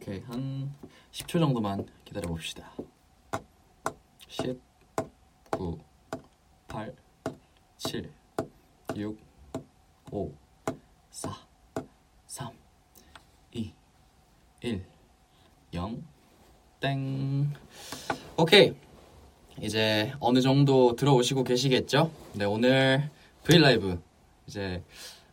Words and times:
오케이 0.00 0.20
한 0.20 0.72
10초 1.12 1.38
정도만 1.38 1.86
기다려 2.06 2.26
봅시다. 2.28 2.72
10, 4.28 4.58
9, 5.50 5.78
8, 6.68 6.94
7, 7.76 8.10
6, 8.96 9.18
5, 10.10 10.32
4, 11.10 11.46
3, 12.26 12.50
2, 13.52 13.72
1, 14.62 14.84
0, 15.74 16.04
땡. 16.80 17.52
오케이. 18.38 18.74
이제 19.60 20.14
어느 20.18 20.40
정도 20.40 20.96
들어오시고 20.96 21.44
계시겠죠? 21.44 22.10
네, 22.32 22.46
오늘 22.46 23.10
브이라이브 23.44 24.00
이제 24.46 24.82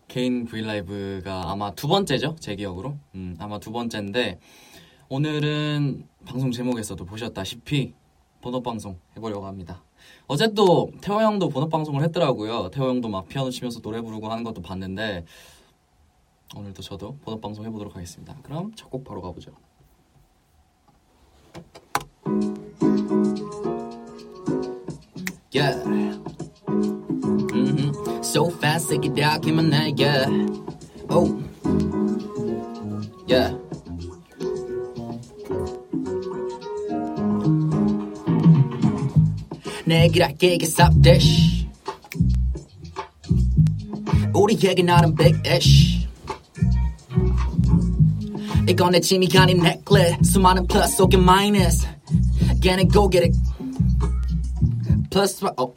개인 0.08 0.46
브이라이브가 0.46 1.52
아마 1.52 1.72
두 1.72 1.88
번째죠? 1.88 2.36
제 2.40 2.56
기억으로. 2.56 2.98
음, 3.16 3.36
아마 3.40 3.60
두 3.60 3.72
번째인데 3.72 4.40
오늘은 5.10 6.08
방송 6.26 6.52
제목에서도 6.52 7.04
보셨다시피 7.06 7.94
본업 8.42 8.64
방송 8.64 9.00
해보려고 9.16 9.46
합니다. 9.46 9.84
어제 10.28 10.54
또 10.54 10.92
태호 11.02 11.22
형도 11.22 11.50
본업 11.50 11.70
방송을 11.70 12.04
했더라고요. 12.04 12.70
태호 12.70 12.88
형도 12.90 13.10
막 13.10 13.28
피아노 13.28 13.50
치면서 13.50 13.82
노래 13.82 14.02
부르고 14.02 14.30
하는 14.30 14.44
것도 14.44 14.62
봤는데 14.62 15.26
오늘도 16.56 16.82
저도 16.82 17.18
본업 17.24 17.42
방송 17.42 17.66
해보도록 17.66 17.96
하겠습니다. 17.96 18.36
그럼 18.44 18.74
첫 18.76 18.90
곡 18.90 19.04
바로 19.04 19.22
가보죠. 19.22 19.52
Yeah. 25.52 26.27
Mm-hmm. 28.38 28.52
So 28.52 28.60
fast, 28.62 28.90
take 28.90 29.06
it 29.06 29.20
out, 29.20 29.42
came 29.42 29.60
on 29.60 29.70
that, 29.72 29.98
yeah. 29.98 30.28
Oh. 31.10 31.44
Yeah. 33.28 33.54
내기랄게 39.88 40.60
stop 40.66 40.94
this 41.02 41.66
우리에게 44.34 44.84
나름 44.84 45.16
big 45.16 45.40
ish 45.48 46.06
이건 48.68 48.92
내 48.92 49.00
짐이 49.00 49.30
아닌 49.38 49.64
necklace 49.64 50.20
수많은 50.24 50.68
plus 50.68 50.98
속에 50.98 51.16
minus 51.18 51.88
Get 52.60 52.82
it, 52.82 52.92
go 52.92 53.08
get 53.08 53.24
it 53.24 53.36
plus 55.10 55.42
oh 55.58 55.77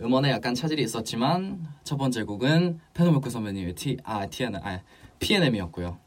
음원에 0.00 0.30
약간 0.30 0.54
차질이 0.54 0.82
있었지만 0.82 1.66
첫 1.84 1.96
번째 1.96 2.24
곡은 2.24 2.80
페노모크 2.94 3.28
선배님의 3.28 3.74
T 3.74 3.98
아 4.02 4.26
TN 4.26 4.56
아 4.56 4.80
PNM이었고요 5.18 5.98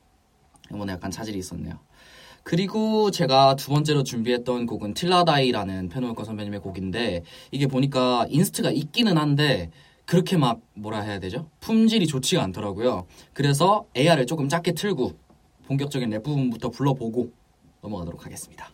음원에 0.72 0.94
약간 0.94 1.12
차질이 1.12 1.38
있었네요. 1.38 1.80
그리고 2.44 3.10
제가 3.10 3.56
두 3.56 3.70
번째로 3.70 4.04
준비했던 4.04 4.66
곡은 4.66 4.96
틸라다이라는 4.96 5.90
페노일거 5.90 6.26
선배님의 6.26 6.60
곡인데 6.60 7.24
이게 7.52 7.68
보니까 7.68 8.26
인스트가 8.30 8.72
있기는 8.72 9.18
한데 9.18 9.70
그렇게 10.06 10.36
막 10.36 10.60
뭐라 10.74 11.02
해야 11.02 11.20
되죠? 11.20 11.48
품질이 11.62 12.06
좋지가 12.08 12.44
않더라고요. 12.44 13.06
그래서 13.32 13.86
AR을 13.96 14.26
조금 14.26 14.50
작게 14.50 14.74
틀고 14.74 15.14
본격적인 15.68 16.10
랩 16.10 16.24
부분부터 16.24 16.70
불러보고 16.70 17.32
넘어가도록 17.82 18.26
하겠습니다. 18.26 18.70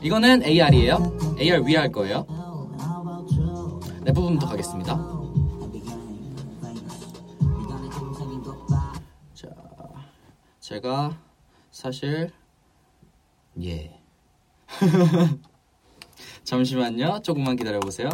이거는 0.00 0.42
AR이에요. 0.42 1.36
AR 1.38 1.62
위에 1.66 1.76
할 1.76 1.92
거예요. 1.92 2.26
랩 4.06 4.12
부분부터 4.14 4.46
가겠습니다. 4.46 4.96
자, 9.34 9.48
제가 10.60 11.18
사실 11.72 12.30
예. 13.60 14.00
잠시만요. 16.44 17.18
조금만 17.24 17.56
기다려 17.56 17.80
보세요. 17.80 18.08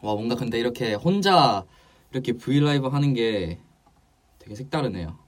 와, 0.00 0.14
뭔가 0.14 0.34
근데 0.34 0.58
이렇게 0.58 0.94
혼자 0.94 1.66
이렇게 2.10 2.32
브이라이브 2.32 2.86
하는 2.86 3.12
게 3.12 3.60
되게 4.38 4.54
색다르네요. 4.54 5.18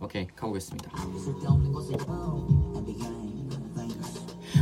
오케이, 0.00 0.26
가보겠습니다. 0.28 0.90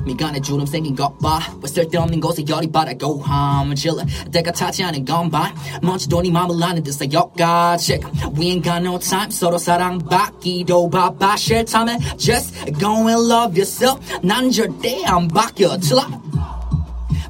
미간에 0.06 0.42
주름 0.42 0.66
생긴 0.66 0.96
것봐 0.96 1.40
왜 1.62 1.68
쓸데없는 1.68 2.20
곳에 2.20 2.44
열이 2.48 2.72
받아고 2.72 3.22
함을 3.22 3.76
질러 3.76 3.98
때가 4.32 4.52
타지 4.52 4.84
않은 4.84 5.06
건봐 5.06 5.54
먼지도 5.82 6.22
네 6.22 6.32
맘을 6.32 6.62
아는 6.64 6.84
듯 6.84 6.92
쌓여가 6.92 7.78
지금 7.78 8.12
We 8.38 8.56
ain't 8.56 8.64
got 8.64 8.78
no 8.78 9.00
time 9.00 9.32
서로 9.32 9.58
사랑받기도 9.58 10.90
바빠 10.90 11.36
싫다면 11.36 12.00
Just 12.18 12.54
go 12.80 13.08
and 13.08 13.32
love 13.32 13.56
yourself 13.56 14.00
난 14.22 14.52
절대 14.52 15.04
안 15.06 15.28
바뀌어 15.28 15.78
till 15.78 16.00
I 16.00 16.06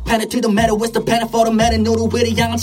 Pen 0.05 0.21
it 0.21 0.29
to 0.29 0.39
the 0.39 0.53
metal, 0.53 0.77
it's 0.83 0.91
the 0.91 1.03
pen 1.03 1.27
for 1.27 1.45
the 1.45 1.53
metal 1.53 1.81
누를 1.81 2.07
위로 2.13 2.38
향 2.38 2.55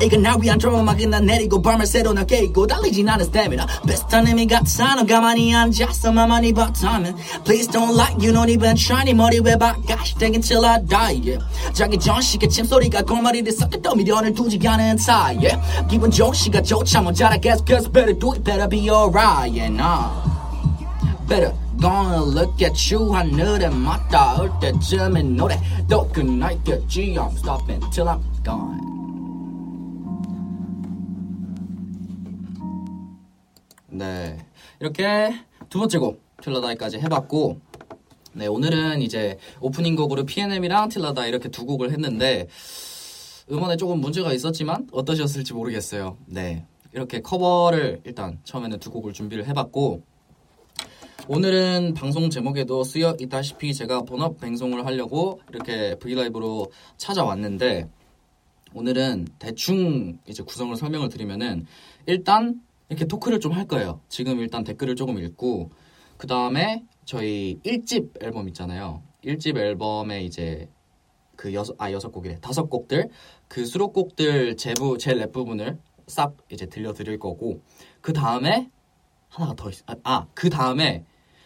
한 0.00 0.06
채로 0.06 0.06
이건 0.06 0.22
날 0.22 0.40
위한 0.40 0.58
드라마막이 0.58 1.06
난 1.06 1.26
내리고 1.26 1.60
밤을 1.60 1.84
새로 1.86 2.12
날 2.12 2.26
깨고 2.26 2.66
달리진 2.66 3.08
않은 3.08 3.26
스태미나 3.26 3.66
비슷한 3.86 4.26
의미 4.26 4.46
같아 4.46 4.94
너 4.94 5.04
가만히 5.04 5.54
앉아서 5.54 6.12
맘만이 6.12 6.52
봤다면 6.54 7.16
Please 7.44 7.68
don't 7.70 7.94
lie 7.94 8.12
you 8.14 8.32
don't 8.32 8.50
even 8.50 8.74
try 8.76 9.04
네 9.04 9.12
머리 9.12 9.40
왜 9.40 9.56
바가시 9.56 10.16
땡긴 10.16 10.40
till 10.40 10.64
I 10.64 10.84
die 10.86 11.20
yeah. 11.20 11.38
자기 11.74 11.98
전 11.98 12.20
시계 12.22 12.48
침소리가 12.48 13.02
골머리를 13.02 13.52
섞였던 13.52 13.98
미련을 13.98 14.32
두지 14.32 14.58
않은 14.66 14.96
타이 14.96 15.36
yeah. 15.36 15.60
기분 15.88 16.10
좋은 16.10 16.32
시가 16.32 16.62
좋자 16.62 17.02
뭐 17.02 17.12
잘하 17.12 17.36
guess 17.38 17.62
guess 17.64 17.90
better 17.90 18.16
do 18.18 18.32
it 18.32 18.42
better 18.42 18.68
be 18.68 18.88
alright 18.88 19.52
yeah 19.52 19.68
nah 19.68 20.10
better 21.28 21.52
gonna 21.78 22.22
look 22.22 22.60
at 22.62 22.94
you 22.94 23.12
하늘에 23.12 23.68
맞닿을 23.68 24.50
때쯤에 24.60 25.22
노래 25.22 25.60
또 25.88 26.08
끝날겠지 26.08 27.16
I'm 27.18 27.32
stopping 27.36 27.80
till 27.90 28.08
I'm 28.08 28.20
gone 28.42 28.99
네. 34.00 34.38
이렇게 34.80 35.34
두 35.68 35.78
번째 35.78 35.98
곡 35.98 36.22
틸라다이까지 36.40 37.00
해봤고 37.00 37.60
네 38.32 38.46
오늘은 38.46 39.02
이제 39.02 39.36
오프닝 39.60 39.94
곡으로 39.94 40.24
PNM이랑 40.24 40.88
틸라다 40.88 41.26
이렇게 41.26 41.50
두 41.50 41.66
곡을 41.66 41.92
했는데 41.92 42.48
음원에 43.52 43.76
조금 43.76 44.00
문제가 44.00 44.32
있었지만 44.32 44.88
어떠셨을지 44.90 45.52
모르겠어요. 45.52 46.16
네. 46.24 46.64
이렇게 46.94 47.20
커버를 47.20 48.00
일단 48.04 48.38
처음에는 48.44 48.78
두 48.78 48.90
곡을 48.90 49.12
준비를 49.12 49.46
해봤고 49.48 50.02
오늘은 51.28 51.92
방송 51.92 52.30
제목에도 52.30 52.82
쓰여 52.82 53.18
있다시피 53.20 53.74
제가 53.74 54.00
본업 54.04 54.40
방송을 54.40 54.86
하려고 54.86 55.42
이렇게 55.50 55.94
브이라이브로 55.96 56.72
찾아왔는데 56.96 57.86
오늘은 58.72 59.28
대충 59.38 60.18
이제 60.26 60.42
구성을 60.42 60.74
설명을 60.74 61.10
드리면은 61.10 61.66
일단 62.06 62.62
이렇게 62.90 63.06
토크를 63.06 63.40
좀 63.40 63.52
할 63.52 63.66
거예요. 63.66 64.00
지금 64.08 64.40
일단 64.40 64.64
댓글을 64.64 64.96
조금 64.96 65.18
읽고 65.18 65.70
그 66.18 66.26
다음에 66.26 66.84
저희 67.06 67.58
1집 67.64 68.22
앨범 68.22 68.48
있잖아요. 68.48 69.02
1집 69.24 69.56
앨범에 69.56 70.22
이제 70.22 70.68
그 71.36 71.54
여섯 71.54 71.74
아 71.78 71.90
여섯 71.92 72.10
곡이래 72.10 72.38
다섯 72.40 72.68
곡들 72.68 73.08
그 73.48 73.64
수록곡들 73.64 74.56
제부 74.56 74.98
제 74.98 75.12
랩 75.14 75.32
부분을 75.32 75.78
싹 76.06 76.36
이제 76.50 76.66
들려드릴 76.66 77.18
거고 77.18 77.62
그 78.02 78.12
다음에 78.12 78.68
하나가 79.28 79.54
더 79.54 79.70
있. 79.70 79.78
아그 80.02 80.50
다음에 80.50 81.04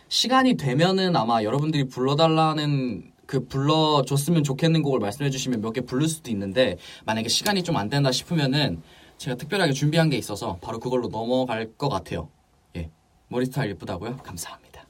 시간이 0.08 0.56
되면은 0.56 1.14
아마 1.16 1.42
여러분들이 1.42 1.84
불러달라는 1.84 3.12
그 3.26 3.46
불러줬으면 3.46 4.42
좋겠는 4.44 4.82
곡을 4.82 4.98
말씀해 5.00 5.30
주시면 5.30 5.60
몇 5.60 5.72
개 5.72 5.80
부를 5.82 6.08
수도 6.08 6.30
있는데 6.30 6.76
만약에 7.06 7.28
시간이 7.28 7.62
좀 7.62 7.76
안 7.76 7.88
된다 7.88 8.10
싶으면은 8.12 8.82
제가 9.18 9.36
특별하게 9.36 9.72
준비한 9.72 10.10
게 10.10 10.16
있어서 10.18 10.58
바로 10.60 10.78
그걸로 10.78 11.08
넘어갈 11.08 11.72
것 11.76 11.88
같아요. 11.88 12.28
예. 12.76 12.90
머리 13.28 13.46
스타일 13.46 13.70
예쁘다고요? 13.70 14.18
감사합니다. 14.18 14.84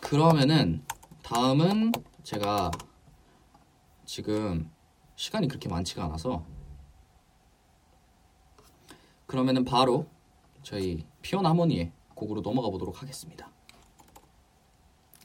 그러면은 0.00 0.82
다음은 1.22 1.92
제가 2.22 2.70
지금 4.04 4.70
시간이 5.16 5.48
그렇게 5.48 5.68
많지가 5.68 6.04
않아서 6.04 6.44
그러면은 9.26 9.64
바로 9.64 10.06
저희 10.62 11.04
피온 11.22 11.44
하모니의 11.46 11.92
곡으로 12.14 12.42
넘어가 12.42 12.68
보도록 12.70 13.02
하겠습니다. 13.02 13.50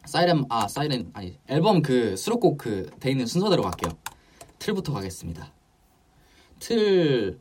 사이렌 0.05 0.45
아 0.49 0.67
사이렌 0.67 1.11
아니 1.13 1.37
앨범 1.47 1.81
그 1.81 2.15
수록곡 2.17 2.57
그 2.57 2.89
돼 2.99 3.11
있는 3.11 3.25
순서대로 3.25 3.61
갈게요. 3.61 3.91
틀부터 4.57 4.93
가겠습니다. 4.93 5.51
틀 6.59 7.39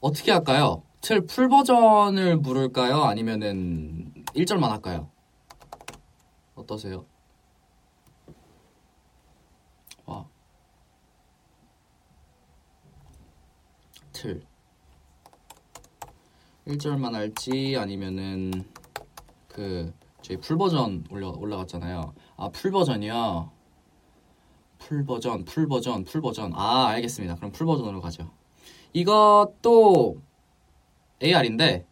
어떻게 0.00 0.32
할까요? 0.32 0.82
틀 1.00 1.26
풀 1.26 1.48
버전을 1.48 2.40
부를까요? 2.42 3.02
아니면은 3.04 4.12
1절만 4.34 4.68
할까요? 4.68 5.08
어떠세요? 6.54 7.04
와. 10.06 10.26
틀 14.12 14.42
1절만 16.66 17.12
할지 17.12 17.76
아니면은 17.78 18.64
그 19.48 19.92
저희 20.22 20.36
full 20.38 20.56
버전 20.58 21.04
올라 21.10 21.28
올라갔잖아요. 21.28 22.12
아, 22.36 22.48
full 22.50 22.70
버전이요. 22.72 23.50
full 24.78 25.04
버전, 25.04 25.44
full 25.44 25.66
버전, 25.68 26.04
full 26.04 26.20
버전. 26.20 26.52
아, 26.54 26.86
알겠습니다. 26.88 27.36
그럼 27.36 27.52
full 27.52 27.66
버전으로 27.66 28.00
가죠. 28.00 28.30
이것도 28.96 30.16
AR인데 31.22 31.84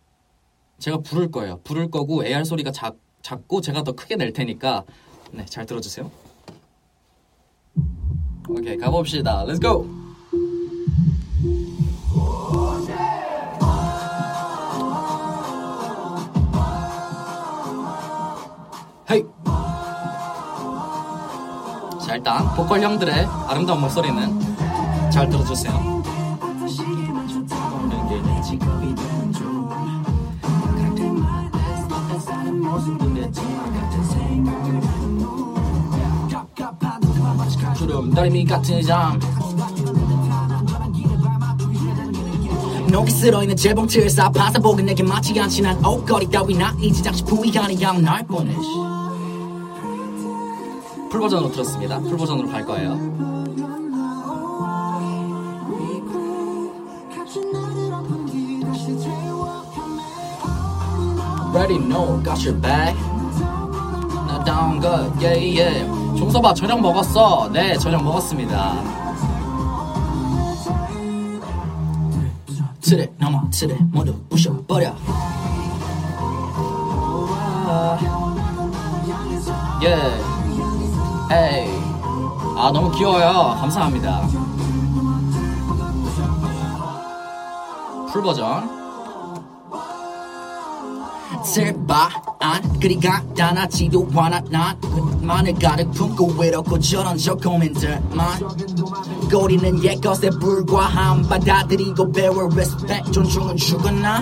제가 0.79 0.99
부를 0.99 1.31
거예요. 1.31 1.61
부를 1.62 1.91
거고 1.91 2.25
AR 2.25 2.45
소리가 2.45 2.73
작, 2.73 2.97
작고 3.21 3.61
제가 3.61 3.83
더 3.83 3.93
크게 3.93 4.17
낼 4.17 4.33
테니까 4.33 4.85
네, 5.31 5.45
잘 5.45 5.67
들어주세요. 5.67 6.11
오케이, 8.49 8.79
가봅시다. 8.79 9.45
Let's 9.45 9.61
go. 9.61 9.87
헤이. 19.11 19.25
자, 22.07 22.17
일단 22.17 22.55
보컬 22.57 22.81
형들의 22.81 23.27
아름다운 23.47 23.83
목소리는 23.83 24.41
잘 25.11 25.29
들어주세요. 25.29 26.04
주름 38.05 38.11
다리미 38.11 38.45
같은 38.45 38.83
잠 38.83 39.19
녹이 42.91 43.11
쓸어있는 43.11 43.56
재봉틀 43.56 44.11
쌓아서 44.11 44.59
보긴 44.61 44.87
내게 44.87 45.03
맞지 45.03 45.39
않지 45.39 45.62
난 45.62 45.83
옷걸이 45.85 46.29
따위나 46.31 46.75
이 46.81 46.93
제작시 46.93 47.25
부위가 47.25 47.65
아니야 47.65 47.93
날 47.93 48.27
보내 48.27 48.55
풀 51.11 51.21
버전으로 51.21 51.51
들었습니다. 51.53 52.01
풀 52.01 52.17
버전으로 52.17 52.49
갈 52.49 52.65
거예요. 52.65 53.15
Ready, 61.55 61.79
no, 61.79 62.21
got 62.25 62.45
your 62.45 62.61
back. 62.61 62.97
Now 64.27 64.43
down 64.45 64.81
good, 64.81 65.23
yeah, 65.23 65.37
yeah. 65.37 66.04
종서봐, 66.16 66.55
저녁 66.55 66.81
먹었어. 66.81 67.50
네, 67.52 67.76
저녁 67.78 68.02
먹었습니다. 68.02 69.05
틀에 72.81 73.11
넘어 73.19 73.40
틀에 73.50 73.78
모두 73.93 74.14
부셔버려 74.28 74.94
예. 79.82 79.94
에이. 81.31 81.69
아, 82.56 82.70
너무 82.72 82.90
귀여워요. 82.93 83.56
감사합니다. 83.61 84.26
풀 88.11 88.22
버전. 88.22 88.70
제발 91.43 92.08
안 92.44 92.79
그리 92.79 93.00
간단하지도 93.00 94.06
않아 94.14 94.41
난 94.50 94.79
만을 95.23 95.55
가득 95.55 95.91
품고 95.93 96.35
외롭고 96.38 96.79
저런 96.79 97.17
저 97.17 97.35
고민들만 97.35 98.38
꼬리는 99.31 99.82
옛것에 99.82 100.29
불과함 100.29 101.23
받아들이고 101.23 102.12
배워 102.12 102.44
respect 102.52 103.12
존중은 103.12 103.56
주거나 103.56 104.20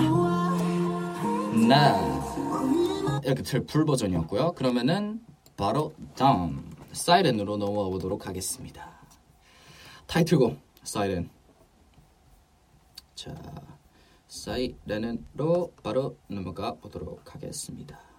네. 1.67 3.19
이렇게 3.25 3.43
틀풀 3.43 3.83
버전이었고요. 3.83 4.53
그러면은 4.53 5.19
바로 5.57 5.93
다음 6.15 6.71
사이렌으로 6.93 7.57
넘어가 7.57 7.89
보도록 7.89 8.25
하겠습니다. 8.25 8.89
타이틀곡 10.07 10.57
사이렌. 10.83 11.29
자, 13.15 13.35
사이렌으로 14.29 15.73
바로 15.83 16.17
넘어가 16.27 16.75
보도록 16.75 17.35
하겠습니다. 17.35 18.12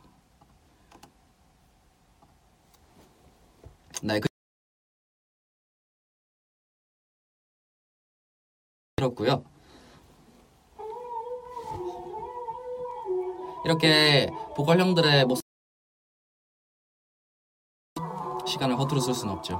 네, 4.03 4.21
그 4.21 4.29
들었고요. 8.97 9.45
이렇게 13.65 14.29
보컬 14.57 14.79
형들의 14.79 15.25
모습 15.25 15.43
시간을 18.47 18.79
허투루 18.79 19.01
쓸 19.01 19.15
수는 19.15 19.33
없죠. 19.35 19.59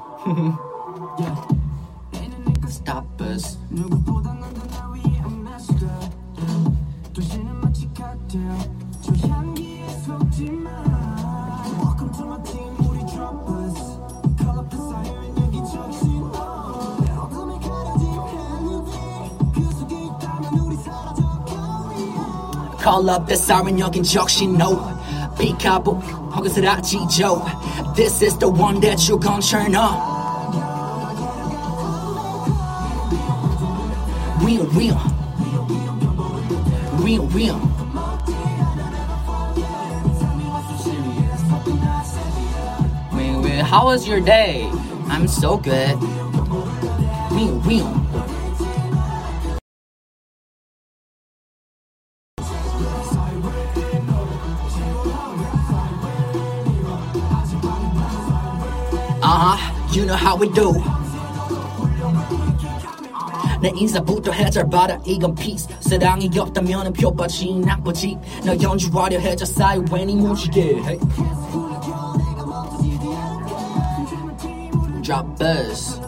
Call 22.84 23.10
up 23.10 23.28
the 23.28 23.36
siren 23.36 23.78
여긴 23.80 24.04
적신호 24.04 24.80
비카보 25.38 25.94
허그스라지죠 26.36 27.42
This 27.96 28.22
is 28.22 28.38
the 28.38 28.50
one 28.50 28.80
that 28.82 29.08
you 29.08 29.20
gon' 29.20 29.42
turn 29.42 29.76
up 29.76 29.98
Real 34.42 34.66
real 34.72 35.00
Real 37.04 37.26
real 37.28 37.60
Wait, 43.12 43.36
wait, 43.44 43.62
How 43.62 43.86
was 43.86 44.08
your 44.08 44.22
day? 44.22 44.70
I'm 45.08 45.28
so 45.28 45.58
good 45.58 45.98
Real 47.32 47.60
real 47.68 48.03
How 60.35 60.41
we 60.41 60.49
do. 60.53 60.73
내 63.61 63.73
인사부터 63.75 64.33
해잘봐라 64.33 64.99
이건 65.07 65.35
peace 65.35 65.75
사랑이 65.81 66.31
없다면은 66.37 66.93
표빠지 66.93 67.55
나쁘지 67.55 68.19
너 68.45 68.55
연주하려 68.61 69.19
해자 69.21 69.47
쌓여 69.47 69.83
웬이 69.91 70.17
무지개 70.17 70.61
hey. 70.61 70.99
Drop 75.03 75.41
us. 75.41 76.01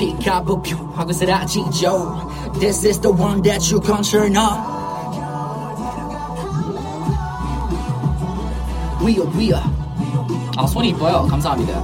피카부표 0.00 0.76
하고 0.94 1.12
사라지죠 1.12 2.30
This 2.60 2.84
is 2.84 3.00
the 3.00 3.10
one 3.10 3.40
that 3.42 3.70
you 3.70 3.80
gon' 3.80 4.02
turn 4.02 4.36
are, 9.16 9.24
we 9.34 9.52
are 9.54 9.64
아 10.58 10.66
손이 10.66 10.90
이뻐요. 10.90 11.26
감사합니다. 11.26 11.82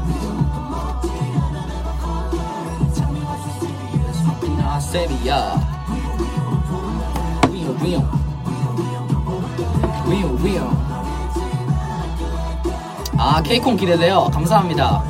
위요 7.51 7.75
위요. 7.83 8.09
위요 10.07 10.39
위요. 10.43 10.87
아, 13.17 13.43
케이콘 13.43 13.79
기대돼요. 13.79 14.25
감사합니다. 14.31 15.03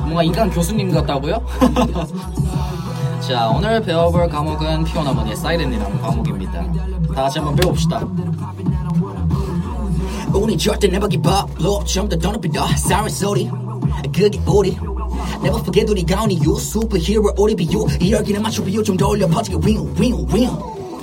뭔가 0.00 0.22
인간 0.22 0.50
교수님 0.50 0.92
같다고요? 0.92 1.40
자, 3.26 3.48
오늘 3.48 3.80
배워볼 3.80 4.28
과목은 4.28 4.84
피오나머니의 4.84 5.36
사이렌이라는 5.36 6.00
과목입니다. 6.02 6.52
다 7.14 7.22
같이 7.22 7.38
한번 7.38 7.56
배워봅시다. 7.56 8.06
우리 10.34 10.58
절대 10.58 10.88
never 10.88 11.08
give 11.08 11.32
up 11.32 11.50
low 11.62 11.82
좀더 11.84 12.18
더 12.18 12.32
높이 12.32 12.50
더 12.50 12.66
사이렌 12.76 13.08
소리 13.08 13.50
그게 14.12 14.30
우리? 14.46 14.76
Never 15.42 15.60
forget 15.60 15.90
우리가 15.90 16.22
온 16.22 16.30
이유 16.30 16.54
슈퍼히어로 16.56 17.34
우리 17.38 17.54
비유. 17.56 17.86
이 18.00 18.12
열기는 18.12 18.42
맞춰 18.42 18.62
비유 18.62 18.82
좀 18.82 18.96
더 18.96 19.08
올려. 19.08 19.26
퍼지게 19.26 19.56
윙 19.64 19.94
윙 19.98 20.26
윙. 20.32 20.50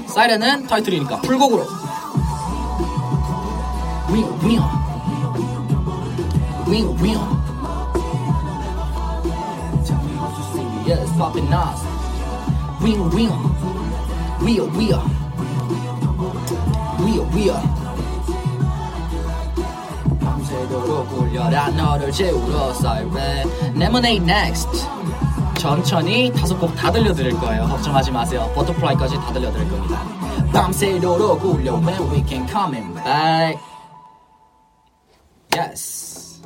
사이렌은 0.07 0.67
타이틀이니까 0.67 1.21
풀곡으로. 1.21 1.65
윙 4.13 4.25
윙. 4.43 4.61
윙 6.67 6.97
윙. 7.01 7.41
Yes, 10.87 11.15
popping 11.17 11.47
nas. 11.47 11.90
윙윙 12.83 13.09
위어 14.41 14.63
위어 14.65 15.03
위어 16.99 17.23
위어 17.33 17.61
밤새도록 20.19 21.09
굴려라 21.09 21.69
너를 21.69 22.11
재우러 22.11 22.73
사이렌. 22.73 23.47
Lemonade 23.75 24.23
next. 24.23 24.69
천천히 25.57 26.31
다섯 26.33 26.57
곡 26.59 26.75
다 26.75 26.91
들려드릴 26.91 27.39
거예요. 27.39 27.67
걱정하지 27.67 28.11
마세요. 28.11 28.51
버터플라이까지 28.55 29.15
다 29.15 29.31
들려드릴 29.31 29.69
겁니다. 29.69 30.03
밤새도록 30.51 31.39
굴려 31.39 31.75
when 31.75 32.11
we 32.11 32.23
can 32.27 32.47
coming 32.47 32.93
back. 32.95 33.59
Yes. 35.55 36.41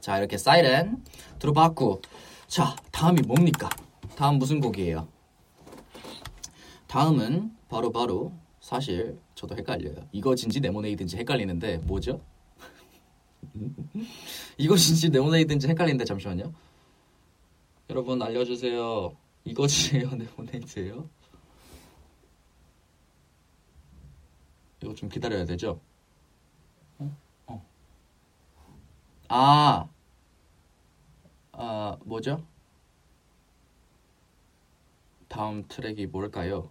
자 0.00 0.18
이렇게 0.18 0.38
사이렌 0.38 0.96
들어봤고 1.38 2.00
자 2.48 2.74
다음이 2.90 3.22
뭡니까? 3.22 3.68
다음 4.22 4.38
무슨 4.38 4.60
곡이에요? 4.60 5.08
다음은 6.86 7.56
바로 7.68 7.90
바로 7.90 8.32
사실 8.60 9.18
저도 9.34 9.56
헷갈려요. 9.56 9.96
이거진지 10.12 10.60
네모네이든지 10.60 11.16
헷갈리는데 11.16 11.78
뭐죠? 11.78 12.20
이것인지 14.58 15.10
네모네이든지 15.10 15.66
헷갈리는데 15.66 16.04
잠시만요. 16.04 16.54
여러분 17.90 18.22
알려주세요. 18.22 19.16
이것이에요, 19.42 20.10
네모네이드예요? 20.14 21.10
이거 24.84 24.94
좀 24.94 25.08
기다려야 25.08 25.44
되죠? 25.46 25.80
어? 27.00 27.16
어. 27.48 27.66
아, 29.28 29.88
아 31.50 31.98
뭐죠? 32.04 32.51
다음 35.32 35.64
트랙이 35.66 36.08
뭘까요? 36.08 36.68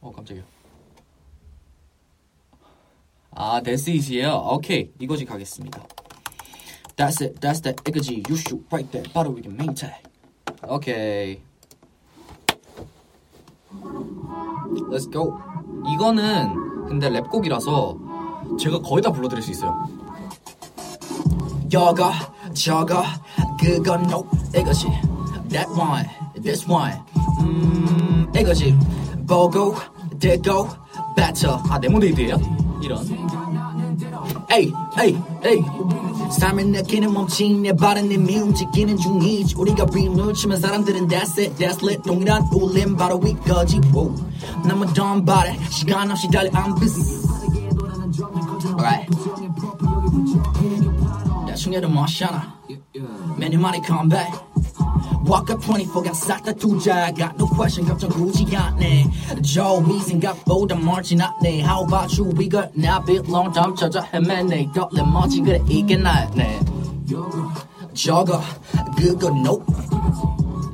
어 0.00 0.10
깜짝이야. 0.10 0.42
아, 3.30 3.62
that's 3.62 3.88
easy예요. 3.88 4.44
오케이, 4.50 4.90
이거지 4.98 5.24
가겠습니다. 5.24 5.80
That's 6.96 7.22
it 7.22 7.38
that's 7.38 7.62
that 7.62 7.80
이거지 7.86 8.24
you 8.28 8.36
shoot 8.36 8.66
right 8.72 8.90
there 8.90 9.08
바로 9.12 9.30
we 9.30 9.40
can 9.40 9.54
maintain 9.54 9.94
오케이. 10.68 11.40
Let's 14.90 15.08
go. 15.12 15.38
이거는 15.94 16.86
근데 16.88 17.08
랩곡이라서 17.08 18.58
제가 18.58 18.80
거의 18.80 19.00
다 19.00 19.12
불러드릴 19.12 19.44
수 19.44 19.52
있어요. 19.52 19.88
여거 21.72 22.10
저거 22.52 23.04
그건 23.60 24.06
no 24.06 24.26
이것이 24.56 24.88
that 25.50 25.70
one 25.70 26.08
this 26.42 26.68
one 26.68 26.98
음 27.48 28.32
이것이 28.36 28.74
보고 29.26 29.74
듣고 30.18 30.68
better 31.16 31.58
아, 31.68 31.78
네모네이드예요? 31.78 32.36
이런. 32.82 33.04
에이 34.50 34.72
에이 35.00 35.18
에이. 35.44 35.64
삶을 36.30 36.68
느끼는 36.68 37.12
몸짓 37.12 37.50
내 37.60 37.72
발은 37.72 38.10
이미 38.10 38.36
움직이는 38.36 38.96
중이지. 38.98 39.54
우리가 39.56 39.86
림을 39.92 40.34
치면 40.34 40.60
사람들은 40.60 41.08
that's 41.08 41.38
it 41.38 41.54
that's 41.56 41.82
lit. 41.82 42.02
동일한 42.02 42.42
울림 42.52 42.96
바로 42.96 43.20
이거지. 43.26 43.80
Wow. 43.94 44.14
너무 44.66 44.86
돈 44.92 45.24
바래 45.24 45.56
시간 45.70 46.10
없이 46.10 46.28
달려 46.30 46.50
I'm 46.50 46.78
busy. 46.78 47.18
Alright. 48.78 49.08
나중에도 51.46 51.88
멋있잖아 51.88 52.58
Many 53.38 53.56
money 53.56 53.80
come 53.84 54.08
back 54.08 54.32
Walk 55.25 55.51
up 55.51 55.61
24 55.61 56.03
got 56.03 56.15
싹다 56.15 56.53
투자 56.53 57.11
Got 57.13 57.35
no 57.39 57.47
question 57.47 57.87
걱정 57.87 58.09
굳이 58.09 58.45
않네 58.55 59.09
저위 59.41 59.99
생각보다 59.99 60.75
멀지 60.75 61.17
않네 61.19 61.63
How 61.63 61.85
about 61.85 62.19
you 62.19 62.31
we 62.37 62.49
got 62.49 62.69
now 62.77 63.03
bit 63.05 63.29
long 63.31 63.53
time 63.53 63.75
찾아 63.75 64.01
헤매네 64.13 64.69
떨림 64.73 65.11
멋지 65.11 65.41
그래 65.41 65.61
이게 65.67 65.95
나네 65.97 66.59
저거 67.93 68.41
그거 68.97 69.27
nope 69.29 69.65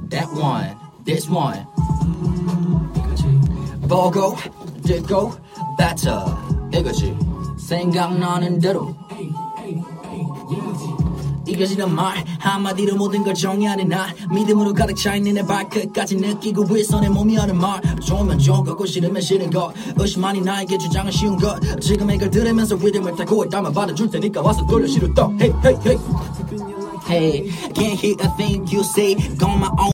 That 0.10 0.30
one 0.34 0.76
this 1.06 1.30
one 1.30 1.66
보고 3.88 4.36
듣고 4.84 5.34
better 5.78 6.24
이거지 6.74 7.16
생각나는 7.58 8.60
대로 8.60 8.96
이겨지는 11.55 11.95
말 11.95 12.25
한마디로 12.39 12.97
모든 12.97 13.23
걸 13.23 13.35
정의하는 13.35 13.89
나 13.89 14.07
믿음으로 14.33 14.75
가득 14.75 14.97
차 14.97 15.17
있는 15.17 15.35
내 15.35 15.43
발끝까지 15.43 16.17
느끼고 16.17 16.77
있어 16.77 17.01
내 17.01 17.09
몸이 17.09 17.37
하는 17.37 17.57
말 17.57 17.81
좋으면 18.01 18.39
좋은 18.39 18.65
거고 18.65 18.85
싫으면 18.87 19.21
싫은 19.21 19.51
것 19.51 19.73
의심만이 19.97 20.41
나에게 20.41 20.77
주장은 20.79 21.11
쉬운 21.11 21.37
것 21.37 21.59
지금 21.81 22.11
이걸 22.11 22.31
들으면서 22.31 22.77
리듬을 22.77 23.17
타고 23.17 23.45
있다면 23.45 23.73
받아줄 23.73 24.11
테니까 24.11 24.43
와서 24.43 24.67
돌려 24.67 24.87
시루떡 24.87 25.41
Hey 25.41 25.53
hey 25.65 25.79
hey. 25.85 26.25
Hey 27.07 27.51
can't 27.75 28.01
hear 28.01 28.17
a 28.21 28.29
thing 28.37 28.67
you 28.73 28.83
say. 28.83 29.15
Go 29.37 29.49
my 29.49 29.69
own 29.79 29.89
no 29.89 29.94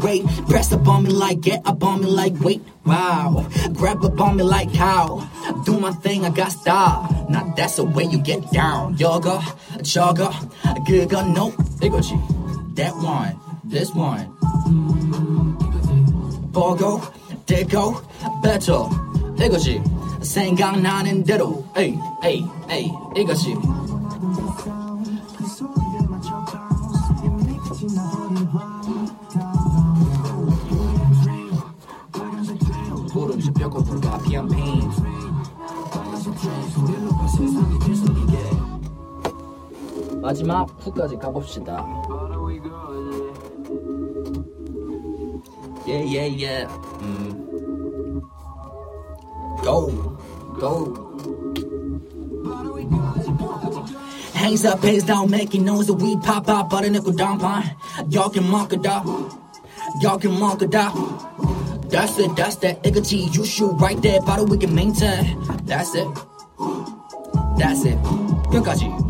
rate. 0.00 0.24
Press 0.48 0.72
up 0.72 0.86
on 0.88 1.04
me 1.04 1.10
like 1.10 1.40
get 1.40 1.60
up 1.66 1.82
on 1.82 2.00
me 2.00 2.06
like 2.06 2.34
wait. 2.40 2.62
Wow. 2.84 3.46
Grab 3.74 4.04
up 4.04 4.20
on 4.20 4.36
me 4.36 4.42
like 4.42 4.74
how. 4.74 5.28
Do 5.64 5.78
my 5.78 5.92
thing, 5.92 6.24
I 6.24 6.30
got 6.30 6.52
style. 6.52 7.26
Now 7.28 7.52
that's 7.56 7.76
the 7.76 7.84
way 7.84 8.04
you 8.04 8.18
get 8.18 8.50
down. 8.50 8.96
Yoga, 8.98 9.38
jogger, 9.82 10.32
그거 10.86 11.22
no. 11.34 11.52
이거지. 11.80 12.14
That 12.76 12.94
one, 12.96 13.36
this 13.64 13.92
one. 13.94 14.26
보고, 16.52 17.00
되고, 17.46 18.00
better. 18.42 18.88
이거지. 19.38 19.82
생각나는 20.22 21.24
대로. 21.24 21.64
에이, 21.76 21.98
에이, 22.24 22.44
에이. 22.70 22.92
이거지. 23.16 23.54
마지막 40.22 40.68
후까지 40.80 41.16
가봅시다. 41.16 41.84
Yeah, 45.86 46.04
yeah, 46.04 46.26
yeah. 46.26 46.66
음. 47.00 47.48
Go, 49.62 49.88
go. 50.60 50.94
Hands 54.34 54.64
up, 54.64 54.82
hands 54.82 55.04
down, 55.04 55.30
making 55.30 55.64
noise 55.64 55.86
that 55.86 55.94
we 55.94 56.16
pop 56.16 56.48
out, 56.48 56.70
but 56.70 56.84
a 56.84 56.90
nickel 56.90 57.12
down 57.12 57.38
pine. 57.38 57.74
Y'all 58.10 58.30
can 58.30 58.48
mark 58.48 58.72
it 58.72 58.86
out. 58.86 59.04
Y'all 60.00 60.18
can 60.18 60.38
mark 60.38 60.62
it 60.62 60.74
out. 60.74 60.94
That's 61.90 62.18
it, 62.18 62.36
that's 62.36 62.56
that 62.56 62.82
iggity. 62.82 63.34
You 63.34 63.44
shoot 63.44 63.72
right 63.80 64.00
there, 64.02 64.20
but 64.20 64.48
we 64.48 64.58
can 64.58 64.74
maintain. 64.74 65.40
That's 65.64 65.94
it. 65.94 66.06
That's 67.58 67.84
it. 67.84 67.98
여기까지. 68.52 69.01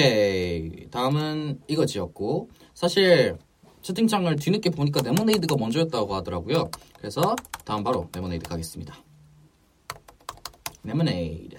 오케이. 0.00 0.90
다음은 0.90 1.60
이거지였고 1.68 2.50
사실 2.74 3.38
채팅창을 3.80 4.36
뒤늦게 4.36 4.68
보니까 4.70 5.00
레모네이드가 5.02 5.56
먼저였다고 5.58 6.14
하더라고요. 6.16 6.70
그래서 6.98 7.34
다음 7.64 7.82
바로 7.82 8.06
레모네이드 8.14 8.46
가겠습니다. 8.46 8.94
레모네이드. 10.84 11.56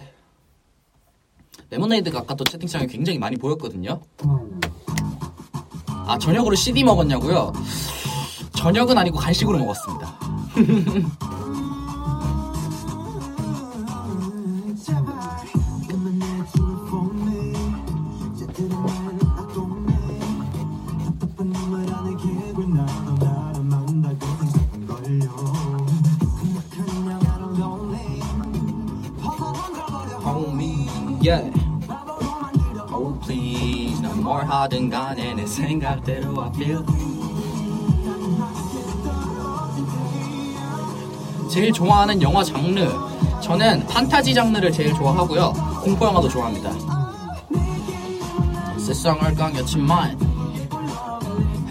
레모네이드가 1.72 2.20
아까 2.20 2.36
또 2.36 2.44
채팅창에 2.44 2.86
굉장히 2.86 3.18
많이 3.18 3.38
보였거든요. 3.38 4.02
아 5.88 6.18
저녁으로 6.20 6.56
CD 6.56 6.84
먹었냐고요? 6.84 7.54
저녁은 8.56 8.96
아니고 9.00 9.18
간식으로 9.18 9.58
먹었습니다. 9.58 10.20
하든 34.78 34.90
간에 34.90 35.34
내 35.34 35.46
생각대로 35.46 36.44
I 36.44 36.50
feel. 36.50 36.86
제일 41.50 41.74
좋아하는 41.74 42.22
영화 42.22 42.44
장르. 42.44 42.88
저는 43.42 43.88
판타지 43.88 44.36
장르를 44.36 44.72
제일 44.72 44.94
좋아하고요. 44.94 45.54
공포 45.84 46.06
영화도 46.06 46.30
좋아합니다. 46.30 46.72
세상을 48.78 49.34
강였지만, 49.34 50.18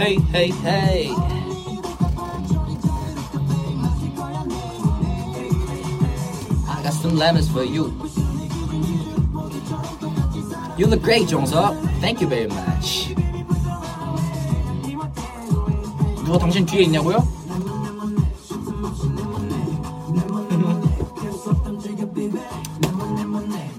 hey 0.00 0.18
hey 0.34 0.52
hey. 0.64 1.14
I 6.68 6.82
got 6.82 6.92
some 6.92 7.16
lemons 7.16 7.48
for 7.50 7.64
you. 7.64 8.25
You 10.78 10.86
look 10.86 11.02
great, 11.02 11.26
정석. 11.26 11.74
Thank 12.00 12.20
you 12.20 12.28
very 12.28 12.44
much. 12.52 13.14
누가 16.22 16.38
당신 16.38 16.66
뒤에 16.66 16.82
있냐고요? 16.82 17.16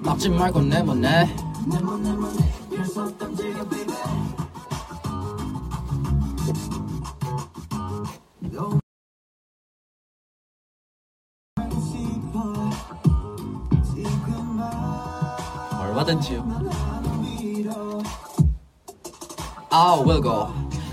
막지 0.01 0.29
말고 0.29 0.61
내보내. 0.61 1.27
얼마든지요. 15.79 16.86
I 19.69 19.99
will 19.99 20.21
go 20.21 20.47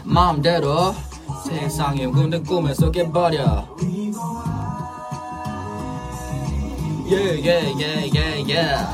마음대로 0.04 0.94
세상의 1.46 2.06
군대 2.08 2.40
꿈에 2.40 2.74
속에버려 2.74 3.68
Yeah 7.06 7.38
yeah 7.40 7.72
yeah 7.78 8.10
yeah 8.12 8.52
yeah 8.52 8.86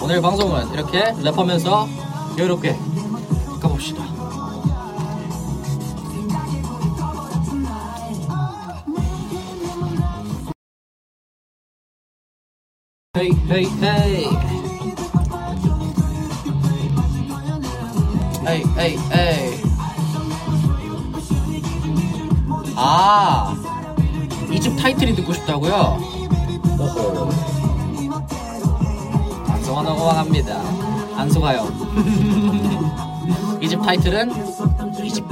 오늘 0.00 0.20
방송은 0.20 0.72
이렇게 0.72 1.12
랩하면서 1.12 2.38
여유롭게 2.38 2.76
가봅시다 3.60 4.04
Hey 13.16 13.32
hey 13.48 13.64
hey 13.80 14.35
에이 18.48 18.62
에이 18.78 18.98
에이 19.12 19.62
아, 22.78 23.54
이 24.50 24.60
집 24.60 24.76
타이틀이 24.76 25.14
듣고 25.16 25.32
싶다고요? 25.32 25.98
오호. 26.78 27.30
안 29.48 29.64
속아놓고 29.64 30.02
합니다. 30.10 30.60
안 31.16 31.30
속아요. 31.30 31.66
이 33.62 33.68
집 33.68 33.80
타이틀은 33.82 34.30
이 35.04 35.10
집. 35.10 35.24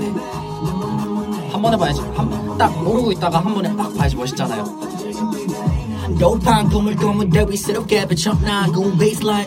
한 1.53 1.63
번에 1.63 1.77
봐야지. 1.77 2.01
한 2.17 2.45
딱 2.57 2.83
모르고 2.85 3.11
있다가 3.13 3.41
한 3.41 3.53
번에 3.53 3.75
딱 3.77 3.93
봐야지 3.97 4.15
멋있잖아요. 4.17 4.65
도판 6.19 6.69
꿈을 6.69 6.95
꾸면 6.95 7.29
대위스럽게 7.31 8.07
비춰나고 8.07 8.81
on 8.83 8.93
fire 8.93 9.47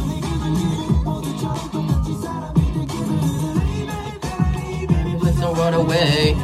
run 5.61 5.73
away. 5.75 6.35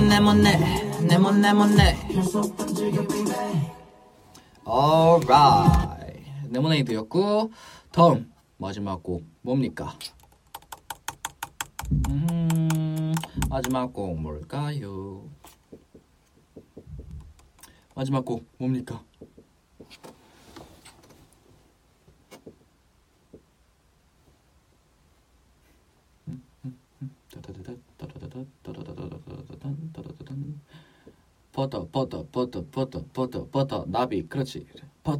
네모네 0.00 0.58
네모 1.08 1.30
네모네 1.32 1.96
Alright. 4.66 6.24
레모네이드였고 6.50 7.50
다음 7.90 8.30
마지막 8.58 9.02
곡 9.02 9.24
뭡니까? 9.40 9.94
음, 11.90 13.14
마지막 13.48 13.92
곡 13.94 14.20
뭘까요? 14.20 15.22
마지막 17.94 18.24
곡 18.24 18.44
뭡니까? 18.58 19.02
버터 31.58 31.88
버터 31.90 32.24
버터 32.30 32.64
버터 32.70 33.04
버터 33.12 33.44
버터 33.50 33.84
나비 33.88 34.22
그렇지 34.28 34.64
버 35.02 35.18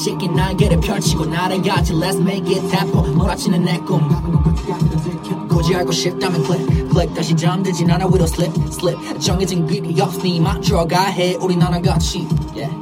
치킨 0.00 0.34
날개를 0.34 0.80
펼치고 0.80 1.26
날아가지. 1.26 1.92
Let's 1.92 2.18
make 2.18 2.56
it 2.56 2.74
happen. 2.74 3.14
몰아치는 3.14 3.62
내꿈. 3.62 4.00
굳이 5.46 5.74
알고 5.76 5.92
싶다면 5.92 6.42
click 6.42 6.88
click 6.90 7.14
다시 7.14 7.36
잠들진 7.36 7.90
않아 7.90 8.06
don't 8.06 8.22
slip 8.22 8.58
slip. 8.68 9.20
정해진 9.20 9.66
길이 9.66 10.00
없으니 10.00 10.40
맞춰가 10.40 11.02
해. 11.04 11.34
우린 11.34 11.60
하나같이. 11.60 12.26
Yeah. 12.56 12.74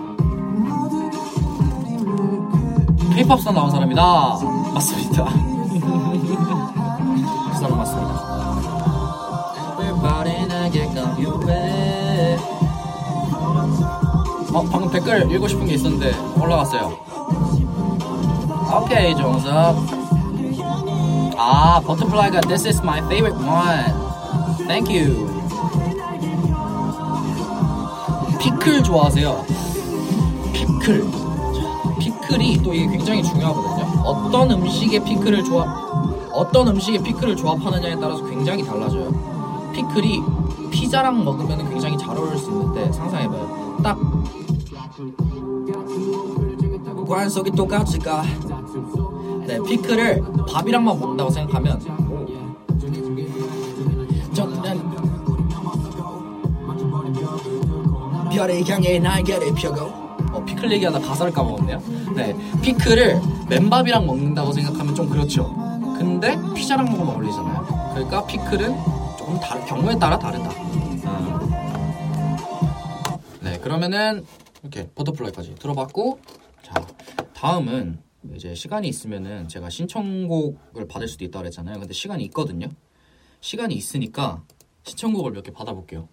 K-pop 3.14 3.42
상 3.42 3.52
나온 3.52 3.68
사람이다. 3.72 4.02
맞습니다 4.74 5.57
어, 14.58 14.64
방금 14.64 14.90
댓글 14.90 15.30
읽고 15.30 15.46
싶은 15.46 15.66
게 15.66 15.74
있었는데 15.74 16.12
올라갔어요. 16.40 16.98
오케이, 18.82 19.14
종섭. 19.14 19.76
아, 21.36 21.80
Butterfly가 21.86 22.40
This 22.40 22.66
is 22.66 22.80
my 22.82 22.98
favorite 23.04 23.38
one. 23.38 23.94
Thank 24.66 24.90
you. 24.92 25.28
피클 28.40 28.82
좋아하세요? 28.82 29.44
피클. 30.52 31.08
자, 31.08 31.94
피클이 32.00 32.60
또 32.64 32.74
이게 32.74 32.88
굉장히 32.88 33.22
중요하거든요. 33.22 34.02
어떤 34.02 34.50
음식에 34.50 35.04
피클을 35.04 35.44
조합, 35.44 35.68
어떤 36.32 36.66
음식에 36.66 37.00
피클을 37.00 37.36
조합하느냐에 37.36 37.94
따라서 38.00 38.24
굉장히 38.24 38.64
달라져요. 38.64 39.12
피클이 39.72 40.20
피자랑 40.72 41.24
먹으면 41.24 41.68
굉장히 41.68 41.96
잘 41.96 42.16
어울릴 42.16 42.36
수 42.36 42.50
있는데 42.50 42.90
상상해봐요. 42.90 43.78
딱 43.84 43.96
관속이 47.08 47.52
똑같을까? 47.52 48.22
네, 49.46 49.58
피클을 49.66 50.22
밥이랑만 50.48 50.98
먹는다고 50.98 51.30
생각하면 51.30 51.80
저는 54.34 54.98
별을 58.30 58.68
향해 58.68 58.98
날개를 58.98 59.54
펴고 59.54 59.80
어, 60.32 60.44
피클 60.44 60.70
얘기하다 60.72 61.00
가사를 61.00 61.32
까먹었네요. 61.32 61.82
네, 62.14 62.36
피클을 62.60 63.20
맨밥이랑 63.48 64.06
먹는다고 64.06 64.52
생각하면 64.52 64.94
좀 64.94 65.08
그렇죠. 65.08 65.54
근데 65.96 66.36
피자랑 66.54 66.86
먹으면 66.86 67.14
어울리잖아요. 67.14 67.92
그러니까 67.94 68.26
피클은 68.26 68.76
조금 69.16 69.40
다른 69.40 69.64
경우에 69.64 69.98
따라 69.98 70.18
다르다. 70.18 70.50
음. 70.50 70.98
네, 73.40 73.58
그러면은 73.58 74.26
이렇게 74.68 74.90
버터플라이까지 74.94 75.54
들어봤고, 75.56 76.20
자 76.62 76.74
다음은 77.34 78.02
이제 78.34 78.54
시간이 78.54 78.88
있으면은 78.88 79.48
제가 79.48 79.70
신청곡을 79.70 80.86
받을 80.88 81.08
수도 81.08 81.24
있다 81.24 81.38
그랬잖아요. 81.38 81.78
근데 81.78 81.94
시간이 81.94 82.24
있거든요. 82.26 82.68
시간이 83.40 83.74
있으니까 83.74 84.44
신청곡을 84.82 85.32
몇 85.32 85.42
개 85.42 85.50
받아볼게요. 85.52 86.08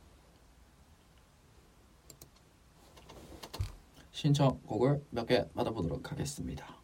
신청곡을 4.12 5.04
몇 5.10 5.26
개 5.28 5.46
받아보도록 5.54 6.12
하겠습니다. 6.12 6.80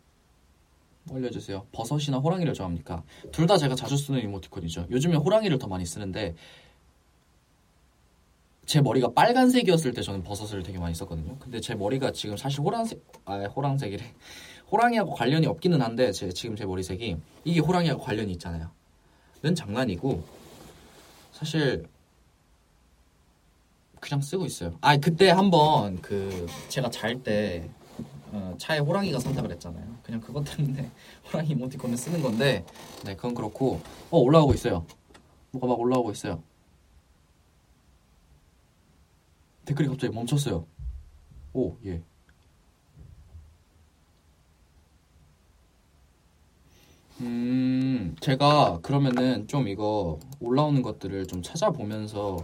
올려주세요. 1.09 1.65
버섯이나 1.71 2.17
호랑이를 2.19 2.53
좋아합니까? 2.53 3.03
둘 3.31 3.47
다 3.47 3.57
제가 3.57 3.75
자주 3.75 3.97
쓰는 3.97 4.21
이모티콘이죠. 4.21 4.87
요즘에 4.91 5.15
호랑이를 5.15 5.57
더 5.57 5.67
많이 5.67 5.85
쓰는데 5.85 6.35
제 8.71 8.79
머리가 8.79 9.09
빨간색이었을 9.11 9.91
때 9.91 10.01
저는 10.01 10.23
버섯을 10.23 10.63
되게 10.63 10.79
많이 10.79 10.95
썼거든요. 10.95 11.37
근데 11.39 11.59
제 11.59 11.75
머리가 11.75 12.13
지금 12.13 12.37
사실 12.37 12.61
호랑색, 12.61 13.05
아 13.25 13.37
호랑색이래. 13.43 14.01
호랑이하고 14.71 15.11
관련이 15.11 15.45
없기는 15.45 15.81
한데 15.81 16.13
제 16.13 16.29
지금 16.29 16.55
제 16.55 16.65
머리색이 16.65 17.17
이게 17.43 17.59
호랑이하고 17.59 18.01
관련이 18.01 18.31
있잖아요. 18.31 18.71
는 19.41 19.55
장난이고 19.55 20.23
사실 21.33 21.85
그냥 23.99 24.21
쓰고 24.21 24.45
있어요. 24.45 24.77
아 24.79 24.95
그때 24.95 25.31
한번 25.31 26.01
그 26.01 26.47
제가 26.69 26.89
잘때 26.89 27.69
어, 28.31 28.55
차에 28.57 28.79
호랑이가 28.79 29.19
산다 29.19 29.41
그랬잖아요. 29.41 29.97
그냥 30.01 30.21
그것 30.21 30.45
때문에 30.45 30.89
호랑이 31.27 31.49
이모티콘을 31.49 31.97
쓰는 31.97 32.21
건데 32.21 32.63
네 33.03 33.17
그건 33.17 33.33
그렇고 33.33 33.81
어 34.09 34.19
올라오고 34.19 34.53
있어요. 34.53 34.85
뭐가 35.51 35.67
막 35.67 35.77
올라오고 35.77 36.11
있어요. 36.11 36.41
댓글이 39.65 39.87
갑자기 39.87 40.13
멈췄어요. 40.13 40.65
오 41.53 41.77
예. 41.85 42.01
음 47.21 48.15
제가 48.19 48.79
그러면은 48.81 49.47
좀 49.47 49.67
이거 49.67 50.19
올라오는 50.39 50.81
것들을 50.81 51.27
좀 51.27 51.41
찾아보면서 51.43 52.37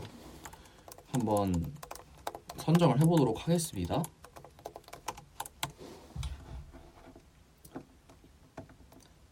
한번 1.12 1.74
선정을 2.58 3.00
해보도록 3.02 3.48
하겠습니다. 3.48 4.04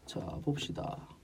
자, 0.06 0.20
봅시다. 0.42 1.15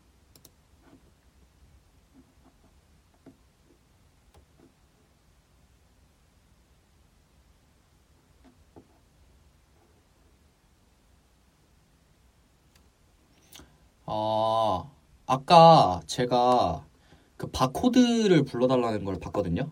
아, 14.06 14.84
아까 15.26 16.00
제가 16.06 16.84
그 17.36 17.48
바코드를 17.48 18.44
불러달라는 18.44 19.04
걸 19.04 19.18
봤거든요. 19.18 19.70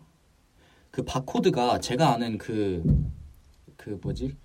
그 0.89 1.03
바코드가 1.03 1.79
제가 1.79 2.13
아는 2.13 2.37
그, 2.37 2.83
그 3.77 3.99
뭐지? 4.01 4.35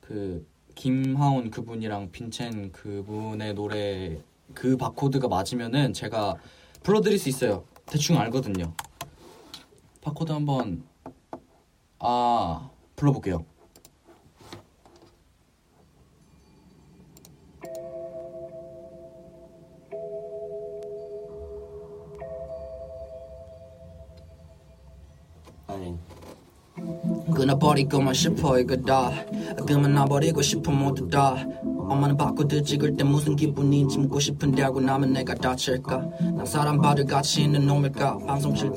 그, 0.00 0.46
김하온 0.74 1.50
그분이랑 1.50 2.10
빈첸 2.12 2.70
그분의 2.72 3.54
노래 3.54 4.22
그 4.54 4.76
바코드가 4.76 5.28
맞으면은 5.28 5.92
제가 5.92 6.36
불러드릴 6.82 7.18
수 7.18 7.28
있어요. 7.28 7.64
대충 7.86 8.18
알거든요. 8.18 8.72
바코드 10.00 10.32
한번, 10.32 10.84
아, 11.98 12.70
불러볼게요. 12.96 13.44
버리고만 27.70 28.14
싶어 28.14 28.58
이거 28.58 28.76
다. 28.76 29.12
끊어버리고 29.64 30.42
싶어 30.42 30.72
모두 30.72 31.08
다. 31.08 31.36
엄마는 31.62 32.16
바코드 32.16 32.62
찍을 32.64 32.96
때 32.96 33.04
무슨 33.04 33.36
기분인지 33.36 33.98
묻고 33.98 34.18
싶은데 34.18 34.62
하고 34.62 34.80
나면 34.80 35.12
내가 35.12 35.34
다칠까? 35.34 36.04
난 36.36 36.44
사람 36.44 36.80
받을 36.80 37.04
가치 37.04 37.44
있는 37.44 37.66
놈일까? 37.68 38.18
방송실 38.26 38.72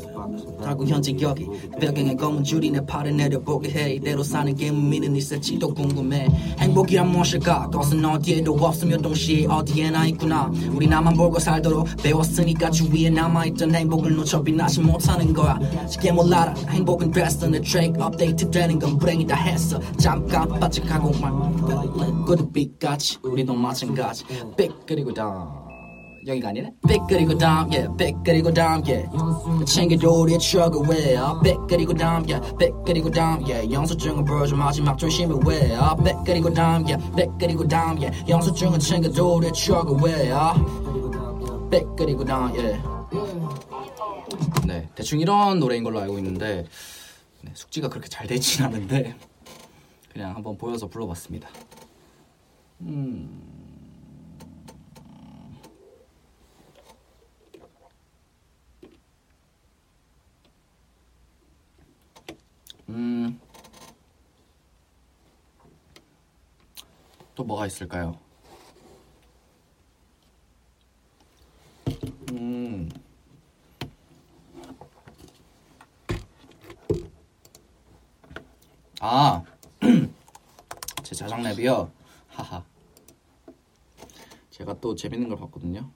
달고 0.64 0.86
현재 0.88 1.16
여기 1.22 1.48
배경에 1.80 2.16
검은 2.16 2.44
줄이 2.44 2.72
내 2.72 2.84
팔을 2.86 3.16
내려보게 3.16 3.70
해. 3.70 3.94
이대로 3.96 4.24
사는 4.24 4.56
게 4.56 4.68
의미는 4.68 5.16
있을지도 5.16 5.74
궁금해. 5.74 6.28
행복이란 6.60 7.12
무엇일까? 7.12 7.70
그것은 7.70 8.04
어디에도 8.06 8.54
없으며 8.56 8.98
동시에 8.98 9.46
어디에나 9.48 10.08
있구나. 10.08 10.52
우리 10.72 10.88
나만 10.88 11.14
보고 11.16 11.38
살도록 11.40 11.88
배웠으니까 12.02 12.72
주위에 12.72 13.10
남아있던 13.10 13.76
행복을 13.76 14.16
놓쳐 14.16 14.42
빛나지 14.42 14.82
못하는 14.82 15.34
거야. 15.34 15.60
쉽게 15.88 16.12
몰라라. 16.12 16.54
행복은 16.70 17.12
됐어. 17.12 17.48
내 17.48 17.60
트랙 17.62 18.00
업데이트 18.00 18.50
되는 18.50 18.80
건 18.80 18.98
불행이 18.98 19.28
다 19.28 19.36
했어. 19.36 19.80
잠깐 19.98 20.48
바짝하고만 20.60 22.26
꾸드빛같이 22.26 23.18
우리도 23.24 23.54
마찬가지. 23.54 24.24
삐그리고 24.58 25.14
다음 25.14 25.63
여기가 26.26 26.50
아니네? 26.50 26.72
yeah 27.72 27.98
삐그리고 27.98 28.54
다음 28.54 28.82
yeah 28.86 29.08
챙겨도 29.66 30.22
우리의 30.22 30.40
추억을 30.40 30.88
왜 30.88 31.16
yeah 31.18 31.40
삐그리고 31.44 31.94
다음 33.12 33.44
yeah 33.44 33.72
영수증은 33.72 34.24
보여줘 34.26 34.56
마지막 34.56 34.98
조심히 34.98 35.38
왜 35.46 35.76
yeah 35.76 35.96
삐그리고 36.04 37.68
다음 37.68 37.98
yeah 37.98 38.30
영수증은 38.30 38.80
챙겨도 38.80 39.36
우리의 39.38 39.54
추억을 39.54 39.98
왜 40.02 40.30
다음 42.24 42.52
yeah 42.54 42.82
네, 44.66 44.90
대충 44.96 45.20
이런 45.20 45.60
노래인 45.60 45.84
걸로 45.84 46.00
알고 46.00 46.18
있는데 46.20 46.66
네, 47.42 47.52
숙지가 47.54 47.90
그렇게 47.90 48.08
잘 48.08 48.28
되진 48.28 48.64
않은데 48.64 49.16
그냥 50.12 50.36
한번 50.36 50.58
보여서 50.58 50.88
불러봤습니다. 50.88 51.50
음. 52.82 52.88
음. 52.88 53.53
또 67.36 67.44
뭐가 67.44 67.66
있을까요? 67.66 68.20
음. 72.32 72.90
아, 79.00 79.44
제 81.04 81.16
자작 81.16 81.40
랩이요. 81.40 81.92
하하. 82.28 82.64
제가 84.52 84.80
또 84.80 84.96
재밌는 84.96 85.28
걸 85.28 85.38
봤거든요. 85.40 85.92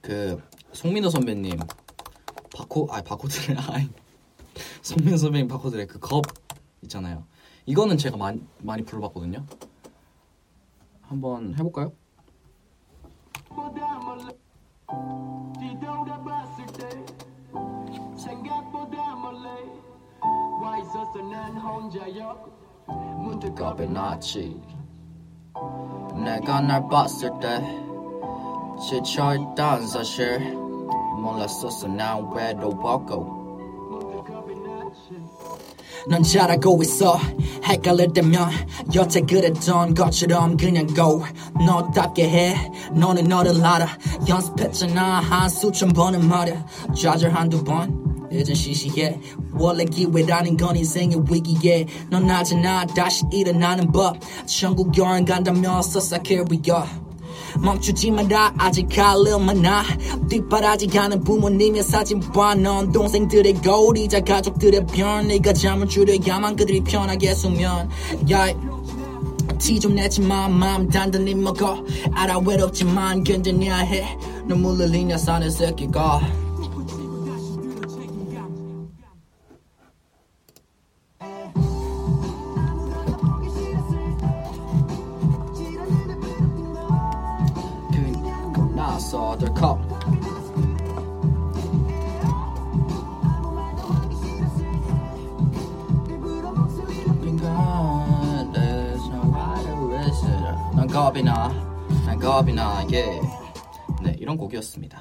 그 0.00 0.40
송민호 0.72 1.10
선배님 1.10 1.58
바코 2.76 2.92
아 2.92 3.00
바코드레 3.00 3.56
아이 3.72 3.88
송민호 4.82 5.16
선배님 5.16 5.48
바코드레 5.48 5.86
그겁 5.86 6.24
있잖아요. 6.82 7.24
이거는 7.64 7.96
제가 7.96 8.18
많이 8.18 8.42
많이 8.60 8.84
불러봤거든요. 8.84 9.46
한번 11.00 11.54
해볼까요? 11.54 11.92
났지. 23.86 24.60
내가 26.22 26.60
날 26.60 26.86
봤을 26.88 27.30
때 27.40 27.62
지쳐있던 28.86 29.86
사실 29.86 30.65
몰랐었어 31.16 31.88
난 31.88 32.30
외로웠고 32.34 33.46
넌 36.08 36.22
잘하고 36.22 36.80
있어. 36.82 37.18
헷갈릴 37.64 38.12
때면 38.12 38.48
여태 38.94 39.20
그랬던 39.22 39.94
것처럼 39.94 40.56
그냥 40.56 40.86
go. 40.94 41.22
너답게 41.66 42.28
해. 42.28 42.72
너는 42.92 43.24
너를 43.24 43.64
알아. 43.64 43.88
연습했잖아. 44.28 45.20
한 45.20 45.48
수천 45.48 45.88
번은 45.88 46.28
말야 46.28 46.64
좌절 46.94 47.32
한두 47.32 47.64
번. 47.64 48.28
이젠 48.30 48.54
시시해. 48.54 49.20
원래 49.58 49.84
기회라는 49.84 50.56
건 50.56 50.76
인생의 50.76 51.24
위기에. 51.28 51.86
넌 52.08 52.26
나잖아 52.26 52.86
다시 52.86 53.24
일어나는 53.32 53.90
법. 53.90 54.16
천국 54.46 54.96
여행 54.98 55.24
간다며 55.24 55.82
써서 55.82 56.18
carry 56.24 56.60
on 56.70 57.05
멈추지 57.60 58.10
마라 58.10 58.54
아직 58.58 58.88
갈일 58.88 59.38
많아. 59.38 59.84
뒷바라지 60.28 60.86
가는 60.88 61.22
부모님의 61.22 61.82
사진 61.82 62.20
봐넌 62.20 62.92
동생들의 62.92 63.54
거울이자 63.62 64.20
가족들의 64.20 64.86
별 64.86 65.26
네가 65.26 65.52
잠을 65.52 65.88
줄여야만 65.88 66.56
그들이 66.56 66.80
편하게 66.82 67.34
숙면. 67.34 67.88
야 68.30 68.46
티좀 69.58 69.94
내지만 69.94 70.52
마음 70.52 70.88
단단히 70.88 71.34
먹어. 71.34 71.82
알아 72.12 72.38
외롭지만 72.38 73.24
견뎌내야 73.24 73.76
해. 73.78 74.18
눈물 74.46 74.76
흘리냐 74.76 75.16
사는 75.16 75.50
새끼가 75.50 76.45
난 101.16 101.22
겁이 101.22 101.22
나, 101.22 101.48
난 102.04 102.18
겁이 102.18 102.52
나, 102.52 102.86
예. 102.92 103.20
네, 104.02 104.14
이런 104.18 104.36
곡이었습니다. 104.36 105.00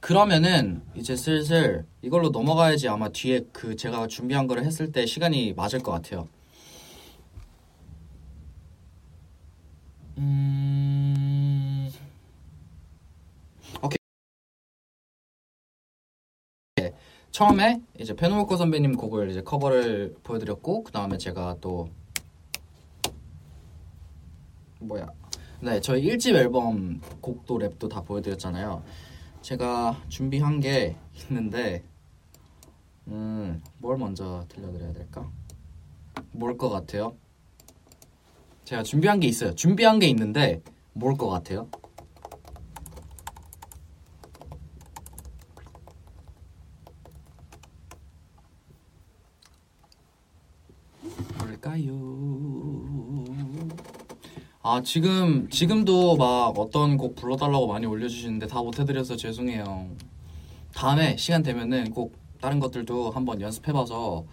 그러면은 0.00 0.82
이제 0.94 1.16
슬슬 1.16 1.86
이걸로 2.02 2.28
넘어가야지 2.28 2.88
아마 2.88 3.08
뒤에 3.08 3.46
그 3.52 3.76
제가 3.76 4.06
준비한 4.06 4.46
거를 4.46 4.64
했을 4.64 4.92
때 4.92 5.06
시간이 5.06 5.54
맞을 5.54 5.78
것 5.78 5.92
같아요. 5.92 6.28
음... 10.18 11.90
오케이. 13.82 13.96
네, 16.76 16.92
처음에 17.30 17.80
이제 17.98 18.14
페노모코 18.14 18.58
선배님 18.58 18.96
곡을 18.96 19.30
이제 19.30 19.40
커버를 19.42 20.16
보여드렸고 20.22 20.84
그 20.84 20.92
다음에 20.92 21.16
제가 21.16 21.56
또 21.62 21.88
뭐야? 24.80 25.06
네, 25.60 25.80
저희 25.80 26.02
1집 26.04 26.34
앨범 26.34 27.00
곡도 27.20 27.58
랩도 27.58 27.88
다 27.90 28.02
보여드렸잖아요. 28.02 28.82
제가 29.42 30.02
준비한 30.08 30.60
게 30.60 30.96
있는데, 31.28 31.84
음, 33.08 33.62
뭘 33.78 33.98
먼저 33.98 34.44
들려드려야 34.48 34.92
될까? 34.92 35.30
뭘 36.32 36.56
것 36.56 36.70
같아요? 36.70 37.14
제가 38.64 38.82
준비한 38.82 39.20
게 39.20 39.26
있어요. 39.28 39.54
준비한 39.54 39.98
게 39.98 40.06
있는데, 40.08 40.62
뭘 40.92 41.14
것 41.16 41.28
같아요? 41.28 41.68
아 54.72 54.80
지금 54.82 55.50
지금도 55.50 56.16
막 56.16 56.56
어떤 56.56 56.96
곡 56.96 57.16
불러달라고 57.16 57.66
많이 57.66 57.86
올려주시는데 57.86 58.46
다 58.46 58.62
못해드려서 58.62 59.16
죄송해요. 59.16 59.88
다음에 60.72 61.16
시간 61.16 61.42
되면은 61.42 61.90
꼭 61.90 62.16
다른 62.40 62.60
것들도 62.60 63.10
한번 63.10 63.40
연습해봐서 63.40 64.24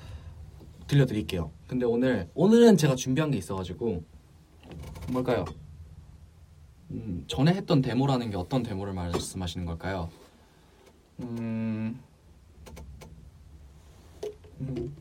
들려드릴게요. 0.86 1.50
근데 1.66 1.88
오늘 1.88 2.30
오늘은 2.36 2.78
제가 2.78 2.94
준비한 2.94 3.32
게 3.32 3.40
있어가지고 3.40 4.04
뭘까요? 5.10 5.44
음, 6.92 7.24
전에 7.28 7.56
했던 7.56 7.82
데모라는 7.82 8.30
게 8.30 8.38
어떤 8.38 8.62
데모를 8.62 8.94
말씀하시는 8.94 9.66
걸까요? 9.66 10.08
음, 11.22 12.00
음. 14.62 14.96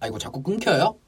아 0.00 0.08
이거 0.08 0.18
자꾸 0.18 0.42
끊겨요? 0.42 1.03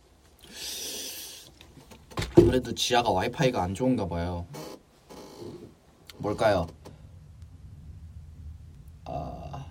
아무래도 2.57 2.75
지하가 2.75 3.11
와이파이가 3.11 3.63
안 3.63 3.75
좋은가 3.75 4.09
봐요. 4.09 4.47
뭘까요? 6.17 6.67
아, 9.05 9.67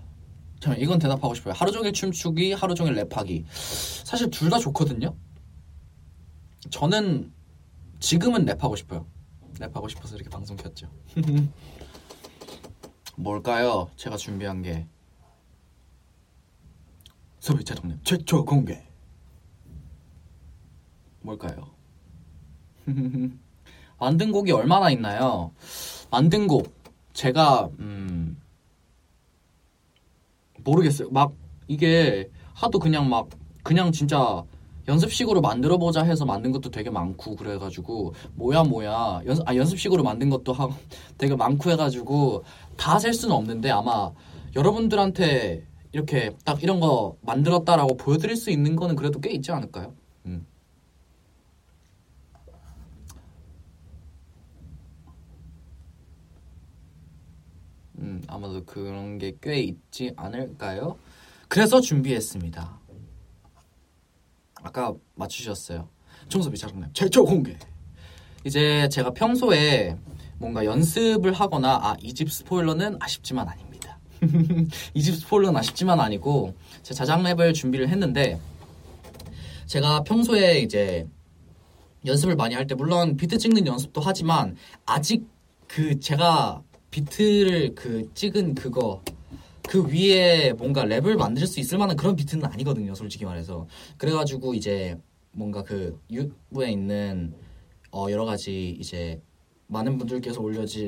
저는 0.60 0.80
이건 0.80 1.00
대답하고 1.00 1.34
싶어요. 1.34 1.56
하루 1.56 1.72
종일 1.72 1.94
춤추기, 1.94 2.54
하루 2.54 2.76
종일 2.76 2.94
랩하기. 2.94 3.46
사실 4.06 4.30
둘 4.30 4.52
다 4.52 4.60
좋거든요. 4.60 5.16
저는 6.70 7.34
지금은 8.00 8.46
랩하고 8.46 8.78
싶어요. 8.78 9.08
랩하고 9.56 9.90
싶어서 9.90 10.16
이렇게 10.16 10.30
방송 10.30 10.56
켰죠. 10.56 10.88
뭘까요? 13.18 13.90
제가 13.96 14.16
준비한 14.16 14.62
게 14.62 14.86
소비자 17.40 17.74
정립 17.74 18.06
최초 18.06 18.46
공개. 18.46 18.84
뭘까요? 21.22 21.75
만든 24.00 24.32
곡이 24.32 24.52
얼마나 24.52 24.90
있나요? 24.92 25.52
만든 26.12 26.48
곡 26.48 26.74
제가 27.14 27.70
음 27.80 28.38
모르겠어요. 30.64 31.10
막 31.12 31.34
이게 31.68 32.30
하도 32.54 32.80
그냥 32.80 33.10
막 33.10 33.30
그냥 33.64 33.92
진짜 33.92 34.44
연습식으로 34.88 35.42
만들어 35.42 35.78
보자 35.78 36.04
해서 36.04 36.26
만든 36.26 36.52
것도 36.52 36.70
되게 36.70 36.90
많고 36.92 37.36
그래가지고 37.36 38.14
뭐야 38.36 38.64
뭐야 38.64 39.22
연, 39.26 39.40
아, 39.46 39.56
연습식으로 39.56 40.04
만든 40.04 40.30
것도 40.30 40.54
하, 40.54 40.70
되게 41.18 41.36
많고 41.36 41.72
해가지고 41.72 42.44
다 42.78 43.00
셀 43.00 43.14
수는 43.14 43.36
없는데 43.36 43.72
아마 43.72 44.12
여러분들한테 44.56 45.66
이렇게 45.92 46.36
딱 46.46 46.62
이런 46.64 46.80
거 46.80 47.18
만들었다라고 47.22 47.98
보여드릴 47.98 48.36
수 48.36 48.52
있는 48.52 48.76
거는 48.76 48.96
그래도 48.96 49.20
꽤 49.22 49.32
있지 49.32 49.52
않을까요? 49.52 49.94
음. 50.26 50.46
음, 58.00 58.22
아마도 58.28 58.64
그런 58.66 59.18
게 59.18 59.34
꽤 59.42 59.60
있지 59.60 60.12
않을까요? 60.16 60.98
그래서 61.48 61.80
준비했습니다. 61.82 62.80
아까 64.64 64.94
맞추셨어요. 65.16 65.88
청소비 66.30 66.58
자랑남 66.58 66.90
최초 66.94 67.24
공개. 67.24 67.58
이제 68.44 68.88
제가 68.90 69.12
평소에 69.12 69.98
뭔가 70.38 70.66
연습을 70.66 71.34
하거나 71.34 71.76
아 71.82 71.96
이 72.02 72.14
집 72.14 72.32
스포일러는 72.32 72.98
아쉽지만 73.00 73.48
아닙니다. 73.48 74.00
이 74.94 75.02
집 75.02 75.16
스포일러는 75.16 75.58
아쉽지만 75.58 76.00
아니고 76.00 76.56
제 76.84 76.94
자작 76.94 77.20
랩을 77.22 77.54
준비를 77.54 77.90
했는데 77.90 78.40
제가 79.68 80.02
평소에 80.04 80.60
이제 80.60 81.08
연습을 82.06 82.36
많이 82.36 82.54
할 82.56 82.68
때 82.68 82.76
물론 82.76 83.18
비트 83.18 83.38
찍는 83.38 83.66
연습도 83.66 84.02
하지만 84.02 84.56
아직 84.86 85.28
그 85.68 86.00
제가 86.00 86.62
비트를 86.96 87.76
그 87.76 88.10
찍은 88.14 88.56
그거 88.56 89.04
그 89.68 89.86
위에 89.86 90.54
뭔가 90.54 90.86
랩을 90.86 91.18
만들 91.18 91.46
수 91.46 91.60
있을 91.60 91.78
만한 91.78 91.98
그런 91.98 92.16
비트는 92.16 92.46
아니거든요, 92.46 92.96
솔직히 92.96 93.26
말해서. 93.26 93.68
그래가지고 93.98 94.54
이제 94.54 94.98
뭔가 95.34 95.62
그 95.62 96.00
유튜브에 96.10 96.72
있는 96.72 97.34
어, 97.92 98.08
여러 98.10 98.24
가지 98.24 98.70
이제 98.80 99.22
많은 99.68 99.98
분들께서 99.98 100.40
올려지 100.40 100.84